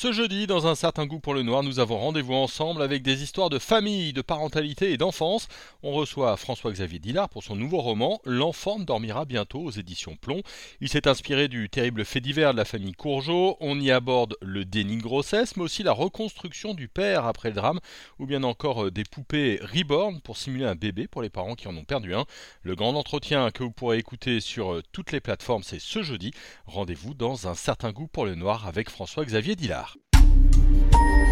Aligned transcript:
Ce 0.00 0.12
jeudi, 0.12 0.46
dans 0.46 0.66
un 0.66 0.74
certain 0.74 1.04
goût 1.04 1.20
pour 1.20 1.34
le 1.34 1.42
noir, 1.42 1.62
nous 1.62 1.78
avons 1.78 1.98
rendez-vous 1.98 2.32
ensemble 2.32 2.80
avec 2.80 3.02
des 3.02 3.22
histoires 3.22 3.50
de 3.50 3.58
famille, 3.58 4.14
de 4.14 4.22
parentalité 4.22 4.92
et 4.92 4.96
d'enfance. 4.96 5.46
On 5.82 5.92
reçoit 5.92 6.38
François-Xavier 6.38 6.98
Dillard 6.98 7.28
pour 7.28 7.42
son 7.42 7.54
nouveau 7.54 7.82
roman 7.82 8.18
L'enfant 8.24 8.78
dormira 8.78 9.26
bientôt 9.26 9.60
aux 9.60 9.70
éditions 9.70 10.16
Plomb. 10.16 10.40
Il 10.80 10.88
s'est 10.88 11.06
inspiré 11.06 11.48
du 11.48 11.68
terrible 11.68 12.06
fait 12.06 12.22
divers 12.22 12.52
de 12.52 12.56
la 12.56 12.64
famille 12.64 12.94
Courgeot. 12.94 13.58
On 13.60 13.78
y 13.78 13.90
aborde 13.90 14.38
le 14.40 14.64
déni 14.64 14.96
de 14.96 15.02
grossesse, 15.02 15.58
mais 15.58 15.64
aussi 15.64 15.82
la 15.82 15.92
reconstruction 15.92 16.72
du 16.72 16.88
père 16.88 17.26
après 17.26 17.50
le 17.50 17.56
drame, 17.56 17.80
ou 18.18 18.24
bien 18.24 18.42
encore 18.42 18.86
euh, 18.86 18.90
des 18.90 19.04
poupées 19.04 19.60
reborn 19.60 20.22
pour 20.22 20.38
simuler 20.38 20.64
un 20.64 20.76
bébé 20.76 21.08
pour 21.08 21.20
les 21.20 21.28
parents 21.28 21.56
qui 21.56 21.68
en 21.68 21.76
ont 21.76 21.84
perdu 21.84 22.14
un. 22.14 22.24
Le 22.62 22.74
grand 22.74 22.94
entretien 22.94 23.50
que 23.50 23.64
vous 23.64 23.70
pourrez 23.70 23.98
écouter 23.98 24.40
sur 24.40 24.72
euh, 24.72 24.82
toutes 24.92 25.12
les 25.12 25.20
plateformes, 25.20 25.62
c'est 25.62 25.78
ce 25.78 26.02
jeudi. 26.02 26.30
Rendez-vous 26.64 27.12
dans 27.12 27.48
un 27.48 27.54
certain 27.54 27.92
goût 27.92 28.06
pour 28.06 28.24
le 28.24 28.34
noir 28.34 28.66
avec 28.66 28.88
François-Xavier 28.88 29.56
Dillard. 29.56 29.89
you 31.00 31.29